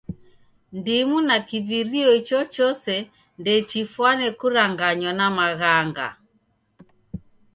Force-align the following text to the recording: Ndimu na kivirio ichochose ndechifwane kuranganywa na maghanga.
Ndimu 0.77 1.17
na 1.27 1.37
kivirio 1.47 2.09
ichochose 2.19 2.95
ndechifwane 3.39 4.25
kuranganywa 4.39 5.11
na 5.19 5.27
maghanga. 5.37 6.07